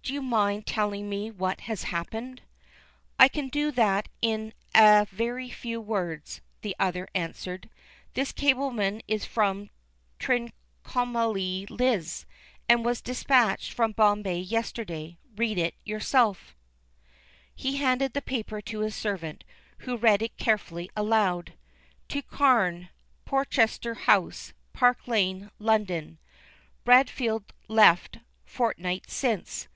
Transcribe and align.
"Would 0.00 0.14
you 0.14 0.22
mind 0.22 0.64
telling 0.66 1.10
me 1.10 1.30
what 1.30 1.62
has 1.62 1.82
happened?" 1.82 2.40
"I 3.18 3.28
can 3.28 3.48
do 3.48 3.70
that 3.72 4.08
in 4.22 4.54
a 4.74 5.06
very 5.10 5.50
few 5.50 5.82
words," 5.82 6.40
the 6.62 6.74
other 6.78 7.08
answered. 7.14 7.68
"This 8.14 8.32
cablegram 8.32 9.02
is 9.06 9.26
from 9.26 9.68
Trincomalee 10.18 11.66
Liz, 11.68 12.24
and 12.70 12.86
was 12.86 13.02
dispatched 13.02 13.72
from 13.74 13.92
Bombay 13.92 14.38
yesterday. 14.38 15.18
Read 15.36 15.58
it 15.58 15.74
for 15.74 15.88
yourself." 15.90 16.54
He 17.54 17.76
handed 17.76 18.14
the 18.14 18.22
paper 18.22 18.62
to 18.62 18.80
his 18.80 18.94
servant, 18.94 19.44
who 19.78 19.98
read 19.98 20.22
it 20.22 20.38
carefully 20.38 20.88
aloud: 20.96 21.52
To 22.10 22.22
CARNE, 22.22 22.88
Portchester 23.26 23.92
House, 23.94 24.54
Park 24.72 25.06
Lane, 25.06 25.50
London. 25.58 26.18
Bradfield 26.84 27.52
left 27.66 28.20
fortnight 28.46 29.10
since. 29.10 29.68